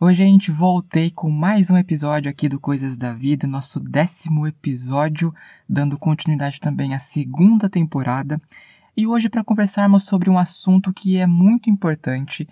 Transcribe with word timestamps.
Hoje 0.00 0.22
a 0.22 0.26
gente 0.26 0.52
voltei 0.52 1.10
com 1.10 1.28
mais 1.28 1.70
um 1.70 1.76
episódio 1.76 2.30
aqui 2.30 2.48
do 2.48 2.60
Coisas 2.60 2.96
da 2.96 3.12
Vida, 3.12 3.48
nosso 3.48 3.80
décimo 3.80 4.46
episódio, 4.46 5.34
dando 5.68 5.98
continuidade 5.98 6.60
também 6.60 6.94
à 6.94 7.00
segunda 7.00 7.68
temporada. 7.68 8.40
E 8.96 9.08
hoje 9.08 9.28
para 9.28 9.42
conversarmos 9.42 10.04
sobre 10.04 10.30
um 10.30 10.38
assunto 10.38 10.94
que 10.94 11.16
é 11.16 11.26
muito 11.26 11.68
importante 11.68 12.48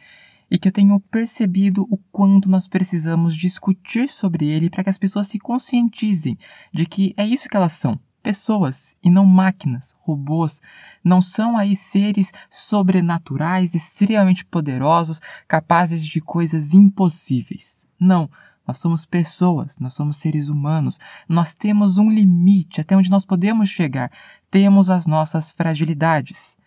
e 0.50 0.58
que 0.58 0.66
eu 0.66 0.72
tenho 0.72 0.98
percebido 0.98 1.86
o 1.88 1.96
quanto 2.10 2.50
nós 2.50 2.66
precisamos 2.66 3.32
discutir 3.32 4.08
sobre 4.08 4.48
ele 4.48 4.68
para 4.68 4.82
que 4.82 4.90
as 4.90 4.98
pessoas 4.98 5.28
se 5.28 5.38
conscientizem 5.38 6.36
de 6.72 6.84
que 6.84 7.14
é 7.16 7.24
isso 7.24 7.48
que 7.48 7.56
elas 7.56 7.74
são, 7.74 7.96
pessoas 8.26 8.96
e 9.00 9.08
não 9.08 9.24
máquinas, 9.24 9.94
robôs. 10.00 10.60
Não 11.04 11.20
são 11.20 11.56
aí 11.56 11.76
seres 11.76 12.32
sobrenaturais, 12.50 13.72
extremamente 13.72 14.44
poderosos, 14.44 15.20
capazes 15.46 16.04
de 16.04 16.20
coisas 16.20 16.74
impossíveis. 16.74 17.86
Não, 18.00 18.28
nós 18.66 18.78
somos 18.78 19.06
pessoas, 19.06 19.78
nós 19.78 19.94
somos 19.94 20.16
seres 20.16 20.48
humanos, 20.48 20.98
nós 21.28 21.54
temos 21.54 21.98
um 21.98 22.10
limite 22.10 22.80
até 22.80 22.96
onde 22.96 23.12
nós 23.12 23.24
podemos 23.24 23.68
chegar, 23.68 24.10
temos 24.50 24.90
as 24.90 25.06
nossas 25.06 25.52
fragilidades. 25.52 26.58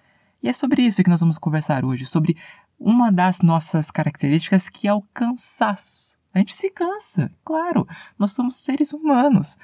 E 0.42 0.48
é 0.48 0.54
sobre 0.54 0.84
isso 0.84 1.04
que 1.04 1.10
nós 1.10 1.20
vamos 1.20 1.38
conversar 1.38 1.84
hoje, 1.84 2.06
sobre 2.06 2.38
uma 2.80 3.12
das 3.12 3.42
nossas 3.42 3.92
características 3.92 4.70
que 4.70 4.88
é 4.88 4.94
o 4.94 5.02
cansaço. 5.14 6.18
A 6.34 6.40
gente 6.40 6.54
se 6.54 6.70
cansa, 6.70 7.30
claro, 7.44 7.86
nós 8.18 8.32
somos 8.32 8.56
seres 8.56 8.94
humanos. 8.94 9.58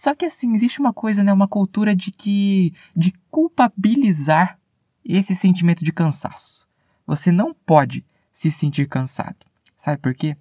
Só 0.00 0.14
que 0.14 0.24
assim, 0.24 0.54
existe 0.54 0.80
uma 0.80 0.94
coisa, 0.94 1.22
né, 1.22 1.30
uma 1.30 1.46
cultura 1.46 1.94
de 1.94 2.10
que 2.10 2.72
de 2.96 3.12
culpabilizar 3.30 4.58
esse 5.04 5.34
sentimento 5.34 5.84
de 5.84 5.92
cansaço. 5.92 6.66
Você 7.06 7.30
não 7.30 7.52
pode 7.52 8.02
se 8.32 8.50
sentir 8.50 8.88
cansado. 8.88 9.36
Sabe 9.76 9.98
por 9.98 10.14
quê? 10.14 10.38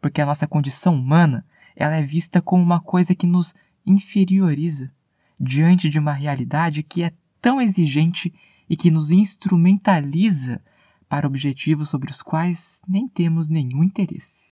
Porque 0.00 0.22
a 0.22 0.24
nossa 0.24 0.48
condição 0.48 0.94
humana, 0.94 1.44
ela 1.76 1.94
é 1.94 2.02
vista 2.02 2.40
como 2.40 2.62
uma 2.62 2.80
coisa 2.80 3.14
que 3.14 3.26
nos 3.26 3.54
inferioriza 3.84 4.90
diante 5.38 5.90
de 5.90 5.98
uma 5.98 6.14
realidade 6.14 6.82
que 6.82 7.02
é 7.02 7.12
tão 7.38 7.60
exigente 7.60 8.32
e 8.66 8.78
que 8.78 8.90
nos 8.90 9.10
instrumentaliza 9.10 10.58
para 11.06 11.26
objetivos 11.26 11.90
sobre 11.90 12.10
os 12.10 12.22
quais 12.22 12.80
nem 12.88 13.06
temos 13.06 13.46
nenhum 13.46 13.84
interesse. 13.84 14.54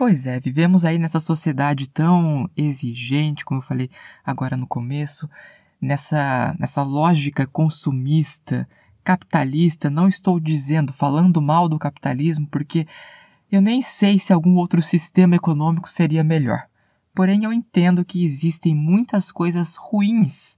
Pois 0.00 0.26
é, 0.26 0.40
vivemos 0.40 0.82
aí 0.82 0.98
nessa 0.98 1.20
sociedade 1.20 1.86
tão 1.86 2.48
exigente, 2.56 3.44
como 3.44 3.60
eu 3.60 3.62
falei 3.62 3.90
agora 4.24 4.56
no 4.56 4.66
começo, 4.66 5.28
nessa, 5.78 6.56
nessa 6.58 6.82
lógica 6.82 7.46
consumista, 7.46 8.66
capitalista. 9.04 9.90
Não 9.90 10.08
estou 10.08 10.40
dizendo, 10.40 10.90
falando 10.90 11.42
mal 11.42 11.68
do 11.68 11.78
capitalismo, 11.78 12.46
porque 12.46 12.86
eu 13.52 13.60
nem 13.60 13.82
sei 13.82 14.18
se 14.18 14.32
algum 14.32 14.54
outro 14.54 14.80
sistema 14.80 15.36
econômico 15.36 15.90
seria 15.90 16.24
melhor. 16.24 16.66
Porém, 17.14 17.44
eu 17.44 17.52
entendo 17.52 18.02
que 18.02 18.24
existem 18.24 18.74
muitas 18.74 19.30
coisas 19.30 19.76
ruins 19.76 20.56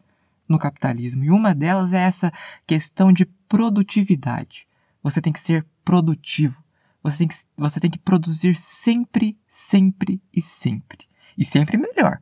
no 0.49 0.57
capitalismo, 0.57 1.25
e 1.25 1.33
uma 1.33 1.53
delas 1.53 1.93
é 1.93 1.99
essa 1.99 2.33
questão 2.65 3.13
de 3.13 3.25
produtividade. 3.49 4.69
Você 5.03 5.21
tem 5.21 5.33
que 5.33 5.41
ser 5.41 5.67
produtivo. 5.85 6.62
Você 7.03 7.19
tem 7.19 7.29
que, 7.29 7.35
você 7.57 7.81
tem 7.81 7.91
que 7.91 7.99
produzir 7.99 8.57
sempre, 8.57 9.37
sempre 9.47 10.23
e 10.33 10.41
sempre. 10.41 11.09
E 11.37 11.45
sempre 11.45 11.77
melhor. 11.77 12.21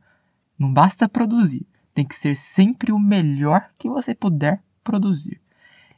Não 0.59 0.73
basta 0.73 1.09
produzir, 1.09 1.67
tem 1.95 2.07
que 2.07 2.15
ser 2.15 2.37
sempre 2.37 2.93
o 2.93 2.99
melhor 2.99 3.71
que 3.79 3.89
você 3.89 4.15
puder 4.15 4.63
produzir. 4.83 5.41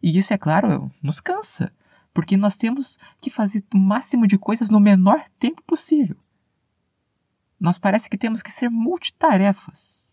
E 0.02 0.18
isso, 0.18 0.32
é 0.32 0.38
claro, 0.38 0.90
nos 1.02 1.20
cansa, 1.20 1.72
porque 2.12 2.36
nós 2.36 2.56
temos 2.56 2.98
que 3.20 3.30
fazer 3.30 3.64
o 3.72 3.78
máximo 3.78 4.26
de 4.26 4.36
coisas 4.36 4.68
no 4.68 4.80
menor 4.80 5.24
tempo 5.38 5.62
possível. 5.62 6.16
Nós 7.58 7.78
parece 7.78 8.10
que 8.10 8.18
temos 8.18 8.42
que 8.42 8.50
ser 8.50 8.68
multitarefas. 8.68 10.11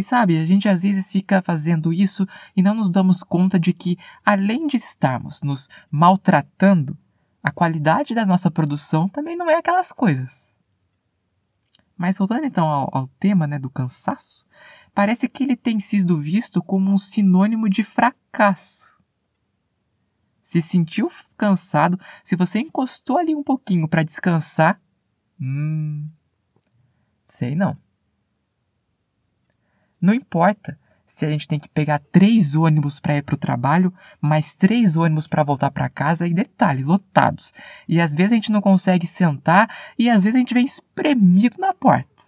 E 0.00 0.02
sabe, 0.02 0.38
a 0.38 0.46
gente 0.46 0.66
às 0.66 0.80
vezes 0.80 1.12
fica 1.12 1.42
fazendo 1.42 1.92
isso 1.92 2.26
e 2.56 2.62
não 2.62 2.72
nos 2.72 2.88
damos 2.88 3.22
conta 3.22 3.60
de 3.60 3.70
que, 3.74 3.98
além 4.24 4.66
de 4.66 4.78
estarmos 4.78 5.42
nos 5.42 5.68
maltratando, 5.90 6.96
a 7.42 7.52
qualidade 7.52 8.14
da 8.14 8.24
nossa 8.24 8.50
produção 8.50 9.10
também 9.10 9.36
não 9.36 9.50
é 9.50 9.56
aquelas 9.56 9.92
coisas. 9.92 10.54
Mas 11.98 12.16
voltando 12.16 12.46
então 12.46 12.66
ao, 12.66 12.88
ao 12.90 13.08
tema 13.20 13.46
né, 13.46 13.58
do 13.58 13.68
cansaço, 13.68 14.46
parece 14.94 15.28
que 15.28 15.42
ele 15.42 15.54
tem 15.54 15.78
sido 15.78 16.18
visto 16.18 16.62
como 16.62 16.90
um 16.90 16.96
sinônimo 16.96 17.68
de 17.68 17.82
fracasso. 17.82 18.96
Se 20.40 20.62
sentiu 20.62 21.12
cansado, 21.36 22.00
se 22.24 22.36
você 22.36 22.58
encostou 22.58 23.18
ali 23.18 23.34
um 23.34 23.44
pouquinho 23.44 23.86
para 23.86 24.02
descansar, 24.02 24.80
hum, 25.38 26.08
sei 27.22 27.54
não. 27.54 27.76
Não 30.00 30.14
importa 30.14 30.78
se 31.10 31.26
a 31.26 31.30
gente 31.30 31.48
tem 31.48 31.58
que 31.58 31.68
pegar 31.68 32.00
três 32.12 32.54
ônibus 32.54 33.00
para 33.00 33.16
ir 33.16 33.22
para 33.22 33.34
o 33.34 33.38
trabalho, 33.38 33.92
mais 34.20 34.54
três 34.54 34.96
ônibus 34.96 35.26
para 35.26 35.42
voltar 35.42 35.70
para 35.70 35.88
casa 35.88 36.26
e 36.26 36.32
detalhe, 36.32 36.84
lotados. 36.84 37.52
E 37.88 38.00
às 38.00 38.14
vezes 38.14 38.32
a 38.32 38.34
gente 38.36 38.52
não 38.52 38.60
consegue 38.60 39.06
sentar 39.06 39.68
e 39.98 40.08
às 40.08 40.22
vezes 40.22 40.36
a 40.36 40.38
gente 40.38 40.54
vem 40.54 40.64
espremido 40.64 41.56
na 41.58 41.74
porta. 41.74 42.24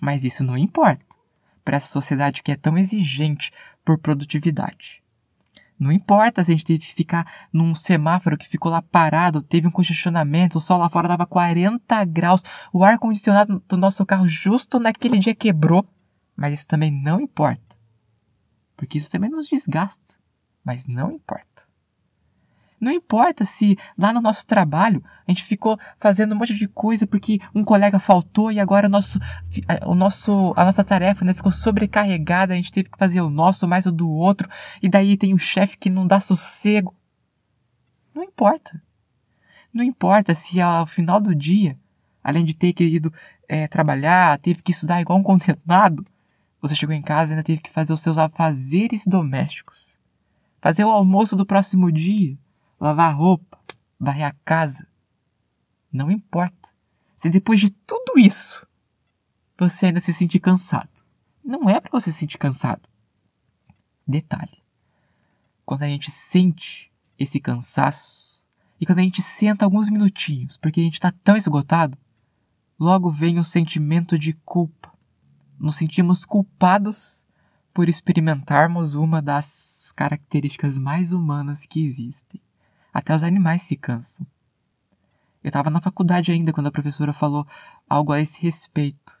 Mas 0.00 0.22
isso 0.22 0.44
não 0.44 0.56
importa 0.56 1.04
para 1.64 1.76
essa 1.76 1.88
sociedade 1.88 2.42
que 2.42 2.52
é 2.52 2.56
tão 2.56 2.78
exigente 2.78 3.50
por 3.84 3.98
produtividade. 3.98 5.02
Não 5.78 5.90
importa 5.90 6.44
se 6.44 6.52
a 6.52 6.54
gente 6.54 6.64
teve 6.64 6.78
que 6.78 6.94
ficar 6.94 7.48
num 7.52 7.74
semáforo 7.74 8.38
que 8.38 8.48
ficou 8.48 8.70
lá 8.70 8.80
parado, 8.80 9.42
teve 9.42 9.66
um 9.66 9.72
congestionamento, 9.72 10.58
o 10.58 10.60
sol 10.60 10.78
lá 10.78 10.88
fora 10.88 11.08
dava 11.08 11.26
40 11.26 12.04
graus, 12.04 12.44
o 12.72 12.84
ar-condicionado 12.84 13.62
do 13.68 13.76
nosso 13.76 14.06
carro 14.06 14.28
justo 14.28 14.78
naquele 14.78 15.18
dia 15.18 15.34
quebrou 15.34 15.84
mas 16.36 16.54
isso 16.54 16.66
também 16.66 16.90
não 16.90 17.20
importa. 17.20 17.76
Porque 18.76 18.98
isso 18.98 19.10
também 19.10 19.30
nos 19.30 19.48
desgasta. 19.48 20.16
Mas 20.64 20.86
não 20.86 21.12
importa. 21.12 21.54
Não 22.80 22.92
importa 22.92 23.44
se 23.44 23.78
lá 23.96 24.12
no 24.12 24.20
nosso 24.20 24.46
trabalho 24.46 25.02
a 25.26 25.30
gente 25.30 25.44
ficou 25.44 25.78
fazendo 25.98 26.34
um 26.34 26.38
monte 26.38 26.54
de 26.54 26.68
coisa 26.68 27.06
porque 27.06 27.40
um 27.54 27.64
colega 27.64 27.98
faltou 27.98 28.52
e 28.52 28.60
agora 28.60 28.88
o 28.88 28.90
nosso, 28.90 29.18
o 29.86 29.94
nosso, 29.94 30.52
a 30.54 30.66
nossa 30.66 30.84
tarefa 30.84 31.24
né, 31.24 31.32
ficou 31.32 31.50
sobrecarregada, 31.50 32.52
a 32.52 32.56
gente 32.56 32.70
teve 32.70 32.90
que 32.90 32.98
fazer 32.98 33.22
o 33.22 33.30
nosso 33.30 33.66
mais 33.66 33.86
o 33.86 33.92
do 33.92 34.10
outro, 34.10 34.50
e 34.82 34.88
daí 34.88 35.16
tem 35.16 35.32
o 35.32 35.38
chefe 35.38 35.78
que 35.78 35.88
não 35.88 36.06
dá 36.06 36.20
sossego. 36.20 36.94
Não 38.14 38.22
importa. 38.22 38.82
Não 39.72 39.82
importa 39.82 40.34
se 40.34 40.60
ao 40.60 40.86
final 40.86 41.20
do 41.20 41.34
dia, 41.34 41.78
além 42.22 42.44
de 42.44 42.54
ter 42.54 42.74
querido 42.74 43.10
é, 43.48 43.66
trabalhar, 43.66 44.38
teve 44.40 44.62
que 44.62 44.72
estudar 44.72 45.00
igual 45.00 45.18
um 45.18 45.22
condenado, 45.22 46.04
você 46.66 46.74
chegou 46.74 46.94
em 46.94 47.02
casa 47.02 47.30
e 47.30 47.34
ainda 47.34 47.44
teve 47.44 47.60
que 47.60 47.68
fazer 47.68 47.92
os 47.92 48.00
seus 48.00 48.16
afazeres 48.16 49.06
domésticos. 49.06 49.98
Fazer 50.62 50.82
o 50.82 50.90
almoço 50.90 51.36
do 51.36 51.44
próximo 51.44 51.92
dia. 51.92 52.38
Lavar 52.80 53.14
roupa. 53.14 53.58
Varrer 54.00 54.28
a 54.28 54.32
casa. 54.42 54.88
Não 55.92 56.10
importa. 56.10 56.70
Se 57.18 57.28
depois 57.28 57.60
de 57.60 57.68
tudo 57.68 58.18
isso 58.18 58.66
você 59.58 59.86
ainda 59.86 60.00
se 60.00 60.14
sentir 60.14 60.40
cansado. 60.40 61.04
Não 61.44 61.68
é 61.68 61.78
para 61.78 61.90
você 61.92 62.10
se 62.10 62.20
sentir 62.20 62.38
cansado. 62.38 62.88
Detalhe. 64.06 64.62
Quando 65.66 65.82
a 65.82 65.86
gente 65.86 66.10
sente 66.10 66.90
esse 67.18 67.38
cansaço 67.40 68.42
e 68.80 68.86
quando 68.86 69.00
a 69.00 69.02
gente 69.02 69.20
senta 69.20 69.66
alguns 69.66 69.90
minutinhos 69.90 70.56
porque 70.56 70.80
a 70.80 70.84
gente 70.84 70.94
está 70.94 71.12
tão 71.22 71.36
esgotado, 71.36 71.98
logo 72.80 73.10
vem 73.10 73.38
o 73.38 73.44
sentimento 73.44 74.18
de 74.18 74.32
culpa 74.32 74.93
nos 75.64 75.76
sentimos 75.76 76.26
culpados 76.26 77.24
por 77.72 77.88
experimentarmos 77.88 78.96
uma 78.96 79.22
das 79.22 79.92
características 79.96 80.78
mais 80.78 81.14
humanas 81.14 81.64
que 81.64 81.86
existem. 81.86 82.38
Até 82.92 83.14
os 83.14 83.22
animais 83.22 83.62
se 83.62 83.74
cansam. 83.74 84.26
Eu 85.42 85.48
estava 85.48 85.70
na 85.70 85.80
faculdade 85.80 86.30
ainda 86.30 86.52
quando 86.52 86.66
a 86.66 86.70
professora 86.70 87.14
falou 87.14 87.46
algo 87.88 88.12
a 88.12 88.20
esse 88.20 88.42
respeito, 88.42 89.18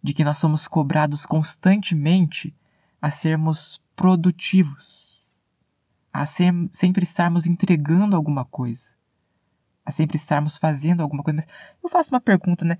de 0.00 0.14
que 0.14 0.22
nós 0.22 0.38
somos 0.38 0.68
cobrados 0.68 1.26
constantemente 1.26 2.54
a 3.02 3.10
sermos 3.10 3.80
produtivos, 3.96 5.28
a 6.12 6.24
ser, 6.24 6.52
sempre 6.70 7.02
estarmos 7.02 7.46
entregando 7.46 8.14
alguma 8.14 8.44
coisa, 8.44 8.94
a 9.84 9.90
sempre 9.90 10.16
estarmos 10.18 10.56
fazendo 10.56 11.02
alguma 11.02 11.24
coisa. 11.24 11.42
Mas 11.42 11.48
eu 11.82 11.90
faço 11.90 12.10
uma 12.14 12.20
pergunta, 12.20 12.64
né? 12.64 12.78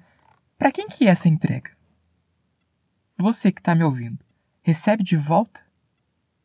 Para 0.56 0.70
quem 0.70 0.86
que 0.86 1.06
é 1.06 1.10
essa 1.10 1.28
entrega? 1.28 1.72
Você 3.16 3.52
que 3.52 3.60
está 3.60 3.74
me 3.74 3.84
ouvindo, 3.84 4.24
recebe 4.62 5.02
de 5.02 5.16
volta 5.16 5.64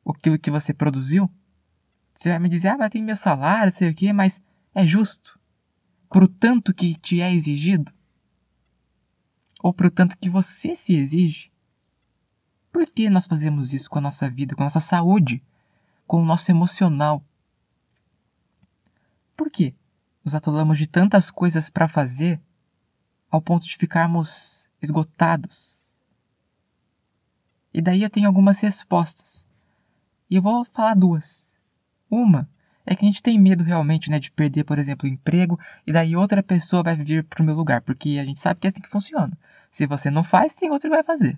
aquilo 0.08 0.40
que 0.40 0.52
você 0.52 0.74
produziu? 0.74 1.30
Você 2.14 2.30
vai 2.30 2.40
me 2.40 2.50
dizer, 2.50 2.70
ah, 2.70 2.78
mas 2.78 2.90
tem 2.90 3.04
meu 3.04 3.16
salário, 3.16 3.72
sei 3.72 3.90
o 3.90 3.96
quê, 3.96 4.12
mas 4.12 4.42
é 4.74 4.86
justo? 4.86 5.40
Por 6.10 6.24
o 6.24 6.28
tanto 6.28 6.74
que 6.74 6.96
te 6.96 7.22
é 7.22 7.34
exigido? 7.34 7.94
ou 9.62 9.74
para 9.74 9.88
o 9.88 9.92
tanto 9.92 10.18
que 10.18 10.30
você 10.30 10.76
se 10.76 10.96
exige? 10.96 11.52
Por 12.72 12.86
que 12.86 13.10
nós 13.10 13.28
fazemos 13.28 13.74
isso 13.74 13.90
com 13.90 14.00
a 14.00 14.02
nossa 14.02 14.30
vida, 14.30 14.56
com 14.56 14.64
a 14.64 14.66
nossa 14.66 14.80
saúde, 14.80 15.44
com 16.08 16.22
o 16.22 16.26
nosso 16.26 16.50
emocional? 16.50 17.24
Por 19.36 19.52
quê? 19.52 19.74
Nos 20.24 20.34
atolamos 20.34 20.78
de 20.78 20.88
tantas 20.88 21.30
coisas 21.30 21.70
para 21.70 21.88
fazer 21.88 22.40
ao 23.30 23.42
ponto 23.42 23.66
de 23.66 23.76
ficarmos 23.76 24.70
esgotados. 24.82 25.79
E 27.74 27.82
daí 27.82 28.04
eu 28.04 28.10
tenho 28.10 28.28
algumas 28.28 28.60
respostas. 28.60 29.48
E 30.30 30.36
eu 30.36 30.42
vou 30.42 30.66
falar 30.66 30.96
duas. 30.96 31.58
Uma 32.10 32.50
é 32.86 32.96
que 32.96 33.06
a 33.06 33.08
gente 33.08 33.22
tem 33.22 33.40
medo 33.40 33.64
realmente 33.64 34.10
né, 34.10 34.20
de 34.20 34.32
perder, 34.32 34.64
por 34.64 34.80
exemplo, 34.80 35.08
o 35.08 35.12
emprego 35.12 35.60
e 35.86 35.94
daí 35.94 36.16
outra 36.16 36.42
pessoa 36.42 36.82
vai 36.82 36.96
vir 36.96 37.24
para 37.24 37.44
o 37.44 37.46
meu 37.46 37.56
lugar, 37.56 37.82
porque 37.82 38.18
a 38.20 38.26
gente 38.26 38.40
sabe 38.40 38.60
que 38.60 38.68
é 38.68 38.70
assim 38.70 38.82
que 38.82 38.90
funciona. 38.90 39.38
Se 39.70 39.86
você 39.86 40.10
não 40.10 40.24
faz, 40.24 40.56
tem 40.56 40.72
outro 40.72 40.90
que 40.90 40.96
vai 40.96 41.04
fazer. 41.04 41.38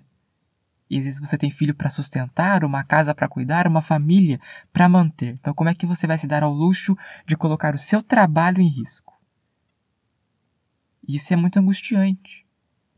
E 0.88 0.98
às 0.98 1.04
vezes 1.04 1.20
você 1.20 1.36
tem 1.36 1.50
filho 1.50 1.74
para 1.74 1.90
sustentar, 1.90 2.64
uma 2.64 2.84
casa 2.84 3.14
para 3.14 3.28
cuidar, 3.28 3.66
uma 3.66 3.82
família 3.82 4.40
para 4.72 4.88
manter. 4.88 5.34
Então, 5.34 5.54
como 5.54 5.70
é 5.70 5.74
que 5.74 5.86
você 5.86 6.06
vai 6.06 6.18
se 6.18 6.26
dar 6.26 6.42
ao 6.42 6.52
luxo 6.52 6.96
de 7.26 7.36
colocar 7.36 7.74
o 7.74 7.78
seu 7.78 8.02
trabalho 8.02 8.60
em 8.60 8.68
risco? 8.68 9.18
Isso 11.06 11.32
é 11.32 11.36
muito 11.36 11.58
angustiante. 11.58 12.46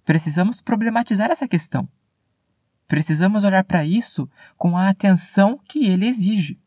Precisamos 0.05 0.61
problematizar 0.61 1.31
essa 1.31 1.49
questão. 1.49 1.89
Precisamos 2.87 3.45
olhar 3.45 3.65
para 3.65 3.85
isso 3.85 4.29
com 4.57 4.77
a 4.77 4.89
atenção 4.89 5.59
que 5.67 5.87
ele 5.87 6.07
exige. 6.07 6.59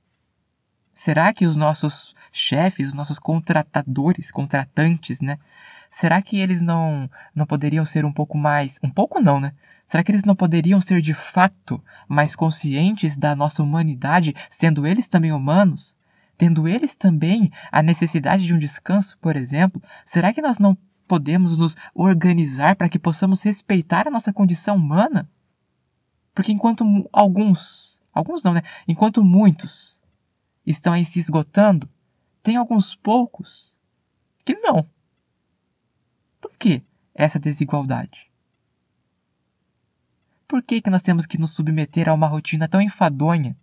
Será 0.94 1.32
que 1.32 1.46
os 1.46 1.56
nossos 1.56 2.16
chefes, 2.32 2.88
os 2.88 2.94
nossos 2.96 3.20
contratadores, 3.20 4.32
contratantes, 4.32 5.22
né? 5.22 5.38
Será 5.92 6.22
que 6.22 6.38
eles 6.38 6.62
não 6.62 7.10
não 7.36 7.46
poderiam 7.46 7.86
ser 7.86 8.04
um 8.04 8.12
pouco 8.12 8.36
mais, 8.36 8.80
um 8.84 8.90
pouco 8.90 9.22
não, 9.22 9.40
né? 9.40 9.54
Será 9.86 10.04
que 10.04 10.12
eles 10.12 10.24
não 10.24 10.36
poderiam 10.36 10.82
ser 10.82 11.00
de 11.02 11.14
fato 11.14 11.82
mais 12.08 12.36
conscientes 12.36 13.16
da 13.16 13.36
nossa 13.36 13.62
humanidade, 13.62 14.34
sendo 14.50 14.88
eles 14.88 15.08
também 15.08 15.32
humanos? 15.32 15.96
Tendo 16.36 16.68
eles 16.68 16.96
também 16.96 17.52
a 17.72 17.82
necessidade 17.84 18.44
de 18.46 18.54
um 18.54 18.58
descanso, 18.58 19.18
por 19.20 19.36
exemplo? 19.36 19.82
Será 20.04 20.34
que 20.34 20.42
nós 20.42 20.58
não 20.58 20.76
podemos 21.08 21.58
nos 21.58 21.76
organizar 21.94 22.76
para 22.76 22.90
que 22.90 23.00
possamos 23.00 23.42
respeitar 23.44 24.08
a 24.08 24.12
nossa 24.12 24.34
condição 24.34 24.76
humana? 24.76 25.30
Porque 26.38 26.52
enquanto 26.52 26.86
alguns, 27.12 28.00
alguns 28.14 28.44
não, 28.44 28.54
né? 28.54 28.62
Enquanto 28.88 29.24
muitos 29.24 30.00
estão 30.64 30.94
aí 30.94 31.04
se 31.04 31.18
esgotando, 31.18 31.90
tem 32.44 32.56
alguns 32.56 32.94
poucos 32.94 33.76
que 34.46 34.54
não. 34.54 34.88
Por 36.40 36.52
que 36.60 36.84
essa 37.16 37.40
desigualdade? 37.40 38.30
Por 40.48 40.62
que, 40.62 40.80
que 40.80 40.92
nós 40.92 41.02
temos 41.02 41.26
que 41.26 41.40
nos 41.40 41.56
submeter 41.56 42.08
a 42.08 42.14
uma 42.14 42.28
rotina 42.28 42.68
tão 42.68 42.80
enfadonha? 42.80 43.58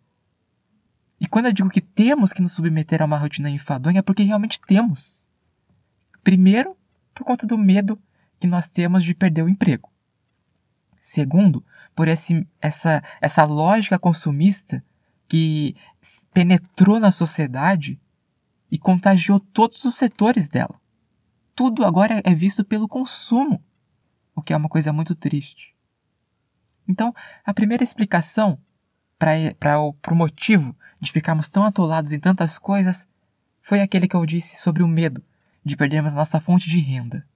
E 1.21 1.29
quando 1.29 1.47
eu 1.47 1.53
digo 1.53 1.71
que 1.71 1.81
temos 1.81 2.33
que 2.33 2.43
nos 2.43 2.55
submeter 2.55 3.03
a 3.03 3.05
uma 3.05 3.19
rotina 3.19 3.49
enfadonha, 3.49 4.01
é 4.01 4.03
porque 4.03 4.25
realmente 4.25 4.61
temos. 4.67 5.29
Primeiro, 6.25 6.77
por 7.15 7.25
conta 7.25 7.47
do 7.47 7.57
medo 7.57 7.97
que 8.41 8.49
nós 8.49 8.69
temos 8.69 9.05
de 9.05 9.15
perder 9.15 9.45
o 9.45 9.49
emprego. 9.49 9.94
Segundo, 11.05 11.63
por 11.95 12.09
esse, 12.09 12.49
essa, 12.63 13.03
essa 13.21 13.45
lógica 13.45 13.99
consumista 13.99 14.83
que 15.29 15.77
penetrou 16.33 16.99
na 16.99 17.13
sociedade 17.13 18.01
e 18.71 18.79
contagiou 18.79 19.39
todos 19.39 19.85
os 19.85 19.97
setores 19.97 20.49
dela. 20.49 20.81
Tudo 21.55 21.85
agora 21.85 22.23
é 22.25 22.35
visto 22.35 22.65
pelo 22.65 22.89
consumo, 22.89 23.63
o 24.35 24.41
que 24.41 24.55
é 24.55 24.57
uma 24.57 24.71
coisa 24.71 24.95
muito 24.95 25.15
triste. 25.15 25.77
Então, 26.89 27.15
a 27.45 27.53
primeira 27.53 27.85
explicação 27.85 28.59
para 29.19 29.79
o 29.79 30.15
motivo 30.15 30.75
de 30.99 31.13
ficarmos 31.13 31.51
tão 31.51 31.65
atolados 31.65 32.15
em 32.15 32.19
tantas 32.19 32.59
coisas 32.59 33.07
foi 33.61 33.83
aquele 33.83 34.09
que 34.09 34.17
eu 34.17 34.25
disse 34.25 34.57
sobre 34.57 34.83
o 34.83 34.89
medo 34.89 35.23
de 35.63 35.77
perdermos 35.77 36.15
nossa 36.15 36.41
fonte 36.41 36.71
de 36.71 36.81
renda. 36.81 37.29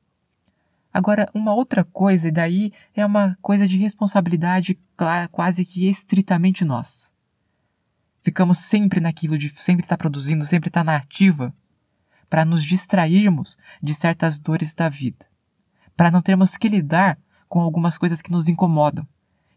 Agora, 0.93 1.29
uma 1.35 1.53
outra 1.53 1.85
coisa, 1.85 2.29
e 2.29 2.33
daí 2.33 2.73
é 2.95 3.05
uma 3.05 3.37
coisa 3.41 3.69
de 3.69 3.77
responsabilidade 3.77 4.79
quase 5.31 5.65
que 5.65 5.89
estritamente 5.89 6.65
nossa 6.65 7.09
ficamos 8.29 8.59
sempre 8.59 9.01
naquilo 9.01 9.39
de 9.39 9.49
sempre 9.57 9.85
estar 9.85 9.97
produzindo, 9.97 10.45
sempre 10.45 10.69
estar 10.69 10.85
na 10.85 10.97
ativa, 10.97 11.51
para 12.29 12.45
nos 12.45 12.63
distrairmos 12.63 13.57
de 13.83 13.95
certas 13.95 14.39
dores 14.39 14.75
da 14.75 14.87
vida, 14.89 15.25
para 15.97 16.11
não 16.11 16.21
termos 16.21 16.55
que 16.55 16.69
lidar 16.69 17.19
com 17.49 17.61
algumas 17.61 17.97
coisas 17.97 18.21
que 18.21 18.31
nos 18.31 18.47
incomodam. 18.47 19.09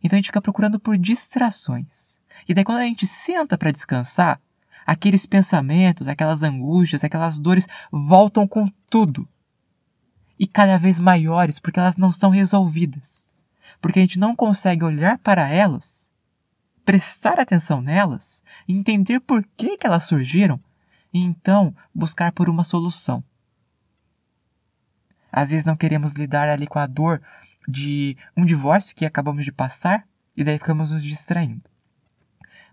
Então 0.02 0.16
a 0.16 0.20
gente 0.20 0.28
fica 0.28 0.42
procurando 0.42 0.80
por 0.80 0.98
distrações. 0.98 2.22
E 2.48 2.54
daí 2.54 2.64
quando 2.64 2.78
a 2.78 2.86
gente 2.86 3.06
senta 3.06 3.58
para 3.58 3.72
descansar, 3.72 4.40
aqueles 4.86 5.26
pensamentos, 5.26 6.08
aquelas 6.08 6.42
angústias, 6.42 7.04
aquelas 7.04 7.38
dores 7.38 7.68
voltam 7.92 8.48
com 8.48 8.72
tudo. 8.90 9.28
E 10.42 10.48
cada 10.48 10.80
vez 10.80 11.00
maiores, 11.00 11.60
porque 11.60 11.80
elas 11.80 11.98
não 11.98 12.12
são 12.12 12.32
resolvidas. 12.32 13.32
Porque 13.80 14.00
a 14.00 14.02
gente 14.02 14.18
não 14.18 14.36
consegue 14.36 14.84
olhar 14.84 15.20
para 15.20 15.48
elas 15.48 16.10
prestar 16.84 17.40
atenção 17.40 17.80
nelas, 17.80 18.42
entender 18.68 19.20
por 19.20 19.46
que, 19.56 19.78
que 19.78 19.86
elas 19.86 20.06
surgiram 20.06 20.60
e 21.14 21.20
então 21.20 21.76
buscar 21.94 22.32
por 22.32 22.50
uma 22.50 22.64
solução. 22.64 23.24
Às 25.32 25.52
vezes 25.52 25.64
não 25.64 25.78
queremos 25.78 26.14
lidar 26.14 26.50
ali 26.50 26.66
com 26.66 26.80
a 26.80 26.88
dor 26.88 27.22
de 27.68 28.18
um 28.36 28.44
divórcio 28.44 28.96
que 28.96 29.06
acabamos 29.06 29.46
de 29.46 29.52
passar 29.52 30.08
e 30.36 30.44
daí 30.44 30.58
ficamos 30.58 30.90
nos 30.90 31.04
distraindo. 31.04 31.70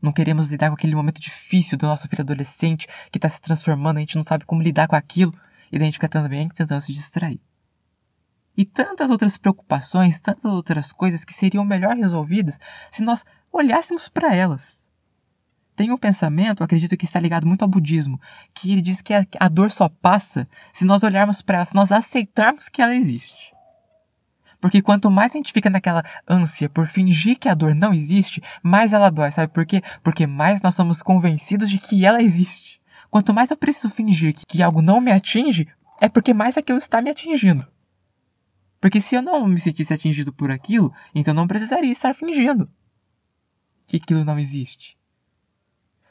Não 0.00 0.10
queremos 0.10 0.50
lidar 0.50 0.68
com 0.70 0.74
aquele 0.74 0.96
momento 0.96 1.20
difícil 1.20 1.76
do 1.76 1.86
nosso 1.86 2.08
filho 2.08 2.22
adolescente 2.22 2.88
que 3.12 3.18
está 3.18 3.28
se 3.28 3.42
transformando, 3.42 3.98
a 3.98 4.00
gente 4.00 4.16
não 4.16 4.22
sabe 4.22 4.46
como 4.46 4.62
lidar 4.62 4.88
com 4.88 4.96
aquilo 4.96 5.34
e 5.70 5.78
daí 5.78 5.82
a 5.82 5.90
gente 5.90 5.96
fica 5.96 6.08
também 6.08 6.48
tentando 6.48 6.80
se 6.80 6.94
distrair. 6.94 7.38
E 8.58 8.64
tantas 8.64 9.08
outras 9.08 9.38
preocupações, 9.38 10.18
tantas 10.18 10.50
outras 10.50 10.90
coisas 10.90 11.24
que 11.24 11.32
seriam 11.32 11.64
melhor 11.64 11.94
resolvidas 11.94 12.58
se 12.90 13.04
nós 13.04 13.24
olhássemos 13.52 14.08
para 14.08 14.34
elas. 14.34 14.84
Tem 15.76 15.92
um 15.92 15.96
pensamento, 15.96 16.64
acredito 16.64 16.96
que 16.96 17.04
está 17.04 17.20
ligado 17.20 17.46
muito 17.46 17.62
ao 17.62 17.68
budismo, 17.68 18.20
que 18.52 18.72
ele 18.72 18.82
diz 18.82 19.00
que 19.00 19.14
a, 19.14 19.48
dor 19.48 19.70
só 19.70 19.88
passa 19.88 20.48
se 20.72 20.84
nós 20.84 21.04
olharmos 21.04 21.40
para 21.40 21.58
ela, 21.58 21.64
se 21.66 21.74
nós 21.76 21.92
aceitarmos 21.92 22.68
que 22.68 22.82
ela 22.82 22.96
existe. 22.96 23.54
Porque 24.60 24.82
quanto 24.82 25.08
mais 25.08 25.30
a 25.30 25.36
gente 25.36 25.52
fica 25.52 25.70
naquela 25.70 26.02
ânsia 26.28 26.68
por 26.68 26.88
fingir 26.88 27.38
que 27.38 27.48
a 27.48 27.54
dor 27.54 27.76
não 27.76 27.94
existe, 27.94 28.42
mais 28.60 28.92
ela 28.92 29.08
dói. 29.08 29.30
Sabe 29.30 29.52
por 29.52 29.64
quê? 29.64 29.82
Porque 30.02 30.26
mais 30.26 30.60
nós 30.62 30.74
somos 30.74 31.00
convencidos 31.00 31.70
de 31.70 31.78
que 31.78 32.04
ela 32.04 32.20
existe. 32.20 32.80
Quanto 33.08 33.32
mais 33.32 33.52
eu 33.52 33.56
preciso 33.56 33.88
fingir 33.88 34.34
que, 34.34 34.44
que 34.44 34.60
algo 34.64 34.82
não 34.82 35.00
me 35.00 35.12
atinge, 35.12 35.68
é 36.00 36.08
porque 36.08 36.34
mais 36.34 36.58
aquilo 36.58 36.78
está 36.78 37.00
me 37.00 37.08
atingindo. 37.08 37.64
Porque 38.80 39.00
se 39.00 39.14
eu 39.14 39.22
não 39.22 39.46
me 39.46 39.58
sentisse 39.58 39.92
atingido 39.92 40.32
por 40.32 40.50
aquilo, 40.50 40.92
então 41.14 41.34
não 41.34 41.48
precisaria 41.48 41.90
estar 41.90 42.14
fingindo 42.14 42.70
que 43.86 43.96
aquilo 43.96 44.24
não 44.24 44.38
existe. 44.38 44.96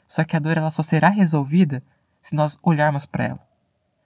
Só 0.06 0.24
que 0.24 0.36
a 0.36 0.38
dor 0.38 0.56
ela 0.56 0.70
só 0.70 0.82
será 0.82 1.08
resolvida 1.08 1.82
se 2.20 2.34
nós 2.34 2.58
olharmos 2.62 3.06
para 3.06 3.24
ela, 3.24 3.48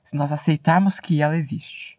se 0.02 0.14
nós 0.14 0.30
aceitarmos 0.30 1.00
que 1.00 1.22
ela 1.22 1.36
existe. 1.36 1.98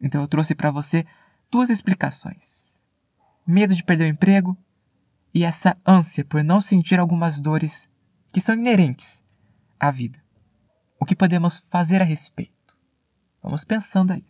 Então 0.00 0.20
eu 0.20 0.28
trouxe 0.28 0.54
para 0.54 0.70
você 0.70 1.04
duas 1.50 1.68
explicações: 1.68 2.78
medo 3.46 3.74
de 3.74 3.84
perder 3.84 4.04
o 4.04 4.14
emprego 4.14 4.56
e 5.34 5.44
essa 5.44 5.76
ânsia 5.86 6.24
por 6.24 6.42
não 6.42 6.60
sentir 6.60 6.98
algumas 6.98 7.40
dores 7.40 7.88
que 8.32 8.40
são 8.40 8.54
inerentes 8.54 9.24
à 9.78 9.90
vida. 9.90 10.18
O 10.98 11.04
que 11.04 11.16
podemos 11.16 11.60
fazer 11.70 12.00
a 12.00 12.04
respeito? 12.04 12.76
Vamos 13.42 13.64
pensando 13.64 14.12
aí. 14.12 14.24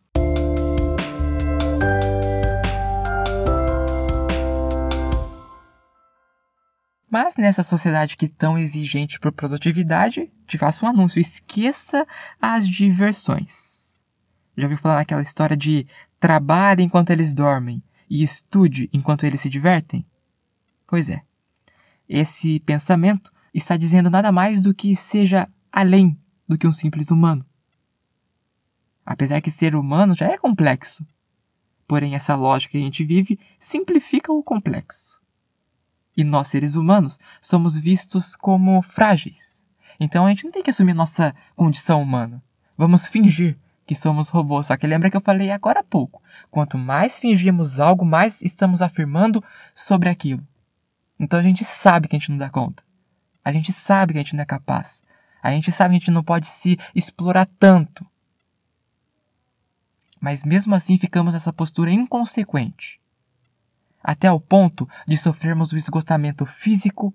Mas 7.11 7.37
nessa 7.37 7.65
sociedade 7.65 8.17
que 8.17 8.29
tão 8.29 8.57
exigente 8.57 9.19
por 9.19 9.33
produtividade, 9.33 10.33
te 10.47 10.57
faço 10.57 10.87
um 10.87 10.89
anúncio: 10.89 11.21
esqueça 11.21 12.07
as 12.41 12.69
diversões. 12.69 13.99
Já 14.57 14.65
ouviu 14.67 14.79
falar 14.79 14.97
naquela 14.97 15.21
história 15.21 15.57
de 15.57 15.89
trabalhe 16.21 16.85
enquanto 16.85 17.11
eles 17.11 17.35
dormem 17.35 17.83
e 18.09 18.23
estude 18.23 18.89
enquanto 18.93 19.25
eles 19.25 19.41
se 19.41 19.51
divertem? 19.51 20.07
Pois 20.87 21.09
é. 21.09 21.23
Esse 22.09 22.61
pensamento 22.61 23.33
está 23.53 23.77
dizendo 23.77 24.09
nada 24.09 24.31
mais 24.31 24.61
do 24.61 24.73
que 24.73 24.95
seja 24.95 25.49
além 25.73 26.17
do 26.49 26.57
que 26.57 26.67
um 26.67 26.73
simples 26.73 27.11
humano. 27.11 27.45
Apesar 29.05 29.41
que 29.41 29.51
ser 29.51 29.75
humano 29.75 30.15
já 30.15 30.27
é 30.27 30.39
complexo. 30.39 31.05
Porém, 31.89 32.15
essa 32.15 32.37
lógica 32.37 32.73
que 32.73 32.79
a 32.79 32.81
gente 32.81 33.03
vive 33.05 33.39
simplifica 33.59 34.33
o 34.33 34.43
complexo. 34.43 35.21
E 36.21 36.25
nós, 36.25 36.49
seres 36.49 36.77
humanos, 36.77 37.19
somos 37.41 37.79
vistos 37.79 38.37
como 38.37 38.83
frágeis. 38.83 39.65
Então 39.99 40.27
a 40.27 40.29
gente 40.29 40.45
não 40.45 40.53
tem 40.53 40.63
que 40.63 40.69
assumir 40.69 40.93
nossa 40.93 41.35
condição 41.57 42.03
humana. 42.03 42.43
Vamos 42.77 43.09
fingir 43.09 43.57
que 43.87 43.95
somos 43.95 44.29
robôs. 44.29 44.67
Só 44.67 44.77
que 44.77 44.87
lembra 44.87 45.09
que 45.09 45.17
eu 45.17 45.21
falei 45.23 45.51
agora 45.51 45.81
há 45.81 45.83
pouco: 45.83 46.23
quanto 46.51 46.77
mais 46.77 47.19
fingimos 47.19 47.81
algo, 47.81 48.05
mais 48.05 48.43
estamos 48.43 48.83
afirmando 48.83 49.43
sobre 49.75 50.11
aquilo. 50.11 50.47
Então 51.19 51.39
a 51.39 51.43
gente 51.43 51.65
sabe 51.65 52.07
que 52.07 52.17
a 52.17 52.19
gente 52.19 52.33
não 52.33 52.37
dá 52.37 52.51
conta. 52.51 52.83
A 53.43 53.51
gente 53.51 53.73
sabe 53.73 54.13
que 54.13 54.19
a 54.19 54.23
gente 54.23 54.37
não 54.37 54.43
é 54.43 54.47
capaz. 54.47 55.03
A 55.43 55.53
gente 55.53 55.73
sabe 55.73 55.93
que 55.93 55.97
a 55.97 56.01
gente 56.01 56.11
não 56.11 56.23
pode 56.23 56.45
se 56.49 56.79
explorar 56.95 57.49
tanto. 57.59 58.07
Mas 60.21 60.45
mesmo 60.45 60.75
assim 60.75 60.99
ficamos 60.99 61.33
nessa 61.33 61.51
postura 61.51 61.91
inconsequente. 61.91 63.00
Até 64.03 64.31
o 64.31 64.41
ponto 64.41 64.89
de 65.07 65.17
sofrermos 65.17 65.73
o 65.73 65.77
esgotamento 65.77 66.47
físico 66.47 67.15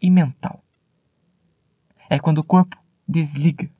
e 0.00 0.10
mental. 0.10 0.62
É 2.08 2.18
quando 2.18 2.38
o 2.38 2.44
corpo 2.44 2.76
desliga. 3.06 3.70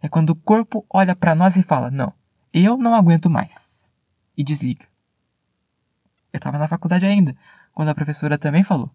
É 0.00 0.08
quando 0.08 0.30
o 0.30 0.36
corpo 0.36 0.86
olha 0.88 1.16
para 1.16 1.34
nós 1.34 1.56
e 1.56 1.62
fala: 1.62 1.90
Não, 1.90 2.12
eu 2.52 2.76
não 2.76 2.94
aguento 2.94 3.28
mais. 3.28 3.92
E 4.36 4.44
desliga. 4.44 4.86
Eu 6.32 6.38
estava 6.38 6.58
na 6.58 6.68
faculdade 6.68 7.04
ainda, 7.04 7.36
quando 7.72 7.88
a 7.88 7.94
professora 7.94 8.38
também 8.38 8.62
falou. 8.62 8.90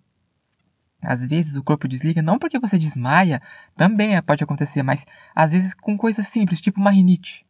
Às 1.01 1.25
vezes 1.25 1.57
o 1.57 1.63
corpo 1.63 1.87
desliga 1.87 2.21
não 2.21 2.39
porque 2.39 2.57
você 2.57 2.79
desmaia, 2.79 3.41
também 3.75 4.21
pode 4.21 4.43
acontecer, 4.43 4.81
mas 4.83 5.05
às 5.35 5.51
vezes 5.51 5.73
com 5.73 5.97
coisas 5.97 6.27
simples, 6.27 6.61
tipo 6.61 6.79
uma 6.79 6.91
rinite. 6.91 7.45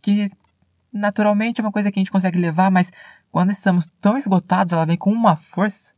Que 0.00 0.30
naturalmente 0.96 1.60
é 1.60 1.64
uma 1.64 1.72
coisa 1.72 1.90
que 1.90 1.98
a 1.98 2.00
gente 2.00 2.10
consegue 2.10 2.38
levar, 2.38 2.70
mas 2.70 2.90
quando 3.30 3.50
estamos 3.50 3.86
tão 4.00 4.16
esgotados, 4.16 4.72
ela 4.72 4.86
vem 4.86 4.96
com 4.96 5.12
uma 5.12 5.36
força 5.36 5.94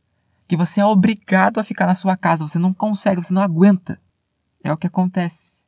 que 0.47 0.57
você 0.57 0.81
é 0.81 0.85
obrigado 0.85 1.59
a 1.59 1.63
ficar 1.63 1.85
na 1.85 1.95
sua 1.95 2.17
casa, 2.17 2.47
você 2.47 2.57
não 2.57 2.73
consegue, 2.73 3.23
você 3.23 3.33
não 3.33 3.41
aguenta. 3.41 3.99
É 4.63 4.73
o 4.73 4.77
que 4.77 4.87
acontece. 4.87 5.59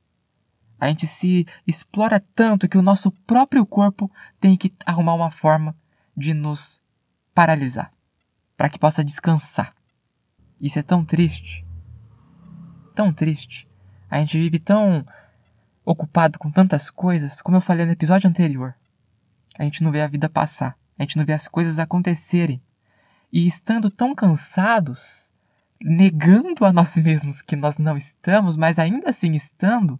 A 0.79 0.87
gente 0.87 1.05
se 1.05 1.45
explora 1.65 2.19
tanto 2.33 2.67
que 2.67 2.77
o 2.77 2.81
nosso 2.81 3.11
próprio 3.11 3.65
corpo 3.65 4.11
tem 4.39 4.57
que 4.57 4.73
arrumar 4.83 5.13
uma 5.13 5.29
forma 5.29 5.75
de 6.17 6.33
nos 6.33 6.81
paralisar 7.33 7.93
para 8.57 8.69
que 8.69 8.79
possa 8.79 9.03
descansar. 9.03 9.73
Isso 10.59 10.79
é 10.79 10.83
tão 10.83 11.05
triste. 11.05 11.65
Tão 12.95 13.13
triste. 13.13 13.69
A 14.09 14.19
gente 14.19 14.37
vive 14.37 14.59
tão 14.59 15.05
ocupado 15.85 16.37
com 16.37 16.51
tantas 16.51 16.89
coisas, 16.89 17.41
como 17.41 17.57
eu 17.57 17.61
falei 17.61 17.85
no 17.85 17.91
episódio 17.91 18.29
anterior. 18.29 18.75
A 19.57 19.63
gente 19.63 19.83
não 19.83 19.91
vê 19.91 20.01
a 20.01 20.07
vida 20.07 20.29
passar, 20.29 20.77
a 20.97 21.03
gente 21.03 21.17
não 21.17 21.25
vê 21.25 21.33
as 21.33 21.47
coisas 21.47 21.79
acontecerem. 21.79 22.61
E 23.31 23.47
estando 23.47 23.89
tão 23.89 24.13
cansados, 24.13 25.31
negando 25.81 26.65
a 26.65 26.71
nós 26.71 26.95
mesmos 26.97 27.41
que 27.41 27.55
nós 27.55 27.77
não 27.77 27.97
estamos, 27.97 28.55
mas 28.57 28.77
ainda 28.77 29.09
assim 29.09 29.31
estando, 29.31 29.99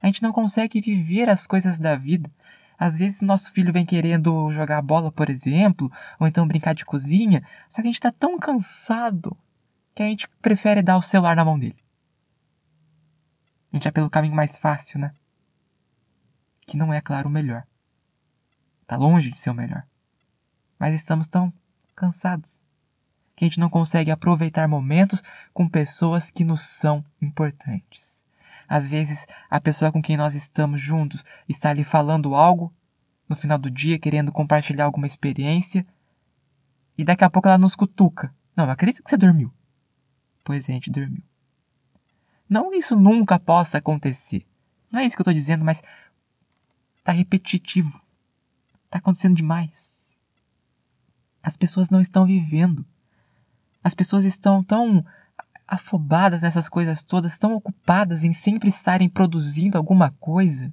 a 0.00 0.06
gente 0.06 0.22
não 0.22 0.32
consegue 0.32 0.80
viver 0.80 1.28
as 1.28 1.46
coisas 1.46 1.78
da 1.78 1.96
vida. 1.96 2.30
Às 2.78 2.98
vezes 2.98 3.20
nosso 3.20 3.52
filho 3.52 3.72
vem 3.72 3.84
querendo 3.84 4.52
jogar 4.52 4.80
bola, 4.80 5.10
por 5.10 5.28
exemplo, 5.28 5.90
ou 6.20 6.26
então 6.26 6.46
brincar 6.46 6.74
de 6.74 6.84
cozinha, 6.84 7.42
só 7.68 7.82
que 7.82 7.88
a 7.88 7.90
gente 7.90 7.96
está 7.96 8.12
tão 8.12 8.38
cansado 8.38 9.36
que 9.94 10.02
a 10.02 10.06
gente 10.06 10.28
prefere 10.40 10.80
dar 10.80 10.96
o 10.96 11.02
celular 11.02 11.34
na 11.34 11.44
mão 11.44 11.58
dele. 11.58 11.76
A 13.72 13.76
gente 13.76 13.88
é 13.88 13.90
pelo 13.90 14.08
caminho 14.08 14.34
mais 14.34 14.56
fácil, 14.56 15.00
né? 15.00 15.12
Que 16.66 16.76
não 16.76 16.92
é, 16.92 17.00
claro, 17.00 17.28
o 17.28 17.32
melhor. 17.32 17.66
Tá 18.88 18.96
longe 18.96 19.30
de 19.30 19.38
ser 19.38 19.50
o 19.50 19.54
melhor. 19.54 19.86
Mas 20.78 20.94
estamos 20.94 21.28
tão 21.28 21.52
cansados 21.94 22.64
que 23.36 23.44
a 23.44 23.48
gente 23.48 23.60
não 23.60 23.68
consegue 23.68 24.10
aproveitar 24.10 24.66
momentos 24.66 25.22
com 25.52 25.68
pessoas 25.68 26.30
que 26.30 26.42
nos 26.42 26.62
são 26.62 27.04
importantes. 27.20 28.24
Às 28.66 28.88
vezes, 28.88 29.26
a 29.50 29.60
pessoa 29.60 29.92
com 29.92 30.00
quem 30.00 30.16
nós 30.16 30.34
estamos 30.34 30.80
juntos 30.80 31.22
está 31.46 31.68
ali 31.68 31.84
falando 31.84 32.34
algo 32.34 32.72
no 33.28 33.36
final 33.36 33.58
do 33.58 33.70
dia, 33.70 33.98
querendo 33.98 34.32
compartilhar 34.32 34.86
alguma 34.86 35.06
experiência, 35.06 35.86
e 36.96 37.04
daqui 37.04 37.22
a 37.22 37.30
pouco 37.30 37.46
ela 37.46 37.58
nos 37.58 37.76
cutuca. 37.76 38.34
Não, 38.56 38.64
não 38.64 38.72
acredito 38.72 39.04
que 39.04 39.10
você 39.10 39.18
dormiu. 39.18 39.52
Pois 40.42 40.66
é, 40.66 40.72
a 40.72 40.74
gente 40.76 40.90
dormiu. 40.90 41.22
Não 42.48 42.72
isso 42.72 42.96
nunca 42.96 43.38
possa 43.38 43.76
acontecer. 43.76 44.46
Não 44.90 45.00
é 45.00 45.04
isso 45.04 45.14
que 45.14 45.20
eu 45.20 45.24
estou 45.24 45.34
dizendo, 45.34 45.62
mas 45.62 45.82
está 46.98 47.12
repetitivo. 47.12 48.00
Está 48.88 48.98
acontecendo 48.98 49.36
demais. 49.36 50.16
As 51.42 51.56
pessoas 51.56 51.90
não 51.90 52.00
estão 52.00 52.24
vivendo. 52.24 52.84
As 53.84 53.94
pessoas 53.94 54.24
estão 54.24 54.64
tão 54.64 55.04
afobadas 55.66 56.40
nessas 56.40 56.70
coisas 56.70 57.04
todas, 57.04 57.38
tão 57.38 57.54
ocupadas 57.54 58.24
em 58.24 58.32
sempre 58.32 58.70
estarem 58.70 59.06
produzindo 59.08 59.76
alguma 59.76 60.10
coisa. 60.12 60.72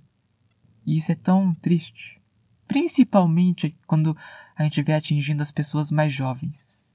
E 0.85 0.97
isso 0.97 1.11
é 1.11 1.15
tão 1.15 1.53
triste. 1.55 2.21
Principalmente 2.65 3.77
quando 3.85 4.17
a 4.55 4.63
gente 4.63 4.81
vê 4.81 4.93
atingindo 4.93 5.43
as 5.43 5.51
pessoas 5.51 5.91
mais 5.91 6.13
jovens. 6.13 6.89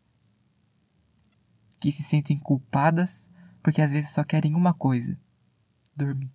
Que 1.79 1.93
se 1.93 2.03
sentem 2.03 2.39
culpadas 2.39 3.31
porque 3.62 3.83
às 3.83 3.93
vezes 3.93 4.11
só 4.11 4.25
querem 4.25 4.55
uma 4.55 4.73
coisa: 4.73 5.19
dormir. 5.95 6.33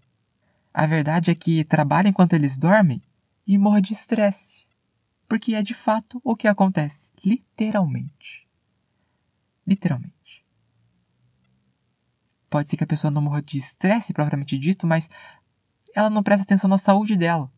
A 0.72 0.86
verdade 0.86 1.32
é 1.32 1.36
que 1.36 1.64
trabalham 1.64 2.10
enquanto 2.12 2.34
eles 2.34 2.56
dormem 2.56 3.02
e 3.48 3.58
morrem 3.58 3.82
de 3.82 3.94
estresse. 3.94 4.65
Porque 5.28 5.56
é 5.56 5.64
de 5.64 5.74
fato 5.74 6.22
o 6.24 6.36
que 6.36 6.48
acontece, 6.48 7.12
literalmente. 7.24 8.48
Literalmente. 9.66 10.46
Pode 12.50 12.70
ser 12.70 12.78
que 12.78 12.84
a 12.84 12.88
pessoa 12.88 13.12
não 13.12 13.22
morra 13.22 13.42
de 13.42 13.58
estresse 13.58 14.14
propriamente 14.14 14.58
dito, 14.58 14.86
mas 14.86 15.10
ela 15.94 16.10
não 16.10 16.24
presta 16.24 16.44
atenção 16.44 16.70
na 16.70 16.78
saúde 16.78 17.16
dela. 17.16 17.52